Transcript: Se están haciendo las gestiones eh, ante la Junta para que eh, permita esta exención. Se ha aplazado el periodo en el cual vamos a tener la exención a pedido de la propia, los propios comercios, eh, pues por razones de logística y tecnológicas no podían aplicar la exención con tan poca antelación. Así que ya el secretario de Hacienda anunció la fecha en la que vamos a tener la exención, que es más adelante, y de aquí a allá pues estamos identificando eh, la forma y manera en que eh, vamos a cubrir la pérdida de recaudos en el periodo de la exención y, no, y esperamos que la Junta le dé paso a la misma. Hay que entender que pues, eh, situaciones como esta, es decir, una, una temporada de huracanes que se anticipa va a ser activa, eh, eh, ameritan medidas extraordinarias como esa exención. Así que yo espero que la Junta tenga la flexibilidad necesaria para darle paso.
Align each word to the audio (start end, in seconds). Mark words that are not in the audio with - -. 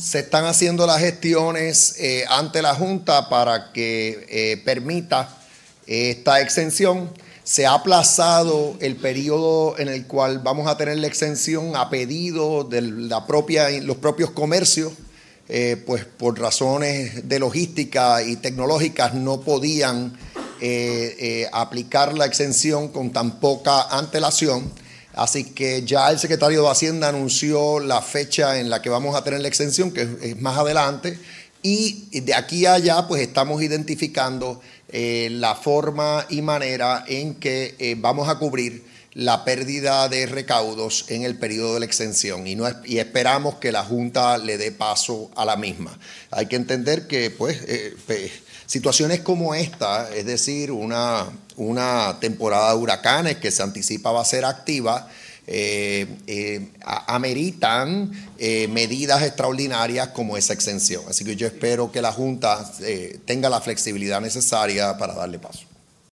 Se 0.00 0.20
están 0.20 0.46
haciendo 0.46 0.86
las 0.86 1.00
gestiones 1.00 1.96
eh, 1.98 2.24
ante 2.30 2.62
la 2.62 2.74
Junta 2.74 3.28
para 3.28 3.70
que 3.70 4.26
eh, 4.30 4.62
permita 4.64 5.36
esta 5.86 6.40
exención. 6.40 7.12
Se 7.44 7.66
ha 7.66 7.74
aplazado 7.74 8.78
el 8.80 8.96
periodo 8.96 9.78
en 9.78 9.88
el 9.88 10.06
cual 10.06 10.38
vamos 10.38 10.68
a 10.68 10.78
tener 10.78 10.96
la 10.96 11.06
exención 11.06 11.76
a 11.76 11.90
pedido 11.90 12.64
de 12.64 12.80
la 12.80 13.26
propia, 13.26 13.68
los 13.82 13.98
propios 13.98 14.30
comercios, 14.30 14.94
eh, 15.50 15.76
pues 15.84 16.06
por 16.06 16.40
razones 16.40 17.28
de 17.28 17.38
logística 17.38 18.22
y 18.22 18.36
tecnológicas 18.36 19.12
no 19.12 19.42
podían 19.42 20.16
aplicar 21.52 22.12
la 22.14 22.26
exención 22.26 22.88
con 22.88 23.12
tan 23.12 23.38
poca 23.40 23.82
antelación. 23.82 24.70
Así 25.14 25.44
que 25.44 25.82
ya 25.82 26.10
el 26.10 26.18
secretario 26.18 26.62
de 26.62 26.70
Hacienda 26.70 27.08
anunció 27.08 27.80
la 27.80 28.00
fecha 28.00 28.58
en 28.58 28.70
la 28.70 28.80
que 28.80 28.90
vamos 28.90 29.16
a 29.16 29.24
tener 29.24 29.40
la 29.40 29.48
exención, 29.48 29.90
que 29.92 30.08
es 30.22 30.40
más 30.40 30.56
adelante, 30.56 31.18
y 31.62 32.20
de 32.20 32.34
aquí 32.34 32.64
a 32.64 32.74
allá 32.74 33.06
pues 33.06 33.20
estamos 33.20 33.62
identificando 33.62 34.60
eh, 34.88 35.28
la 35.30 35.54
forma 35.54 36.26
y 36.30 36.42
manera 36.42 37.04
en 37.06 37.34
que 37.34 37.74
eh, 37.78 37.96
vamos 37.98 38.28
a 38.28 38.38
cubrir 38.38 38.84
la 39.12 39.44
pérdida 39.44 40.08
de 40.08 40.26
recaudos 40.26 41.06
en 41.08 41.24
el 41.24 41.36
periodo 41.36 41.74
de 41.74 41.80
la 41.80 41.86
exención 41.86 42.46
y, 42.46 42.54
no, 42.54 42.66
y 42.84 42.98
esperamos 42.98 43.56
que 43.56 43.72
la 43.72 43.84
Junta 43.84 44.38
le 44.38 44.56
dé 44.56 44.70
paso 44.70 45.30
a 45.34 45.44
la 45.44 45.56
misma. 45.56 45.98
Hay 46.30 46.46
que 46.46 46.56
entender 46.56 47.08
que 47.08 47.30
pues, 47.30 47.58
eh, 47.66 48.32
situaciones 48.66 49.20
como 49.20 49.54
esta, 49.54 50.14
es 50.14 50.26
decir, 50.26 50.70
una, 50.70 51.26
una 51.56 52.18
temporada 52.20 52.70
de 52.70 52.78
huracanes 52.78 53.36
que 53.36 53.50
se 53.50 53.62
anticipa 53.62 54.12
va 54.12 54.22
a 54.22 54.24
ser 54.24 54.44
activa, 54.44 55.08
eh, 55.46 56.06
eh, 56.28 56.68
ameritan 57.08 58.12
medidas 58.68 59.22
extraordinarias 59.24 60.08
como 60.08 60.36
esa 60.36 60.52
exención. 60.52 61.02
Así 61.08 61.24
que 61.24 61.34
yo 61.34 61.48
espero 61.48 61.90
que 61.90 62.00
la 62.00 62.12
Junta 62.12 62.72
tenga 63.24 63.50
la 63.50 63.60
flexibilidad 63.60 64.20
necesaria 64.20 64.96
para 64.96 65.14
darle 65.14 65.40
paso. 65.40 65.70